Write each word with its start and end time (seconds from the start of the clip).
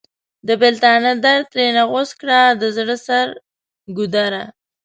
د 0.47 0.49
بیلتانه 0.61 1.11
درد 1.23 1.45
ترېنه 1.51 1.83
غوڅ 1.91 2.09
کړ 2.19 2.29
د 2.61 2.63
زړه 2.75 2.95
سر 3.07 3.27
ګودره! 3.97 4.43